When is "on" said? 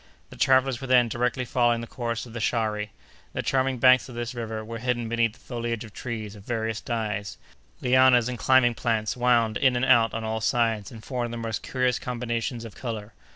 10.15-10.23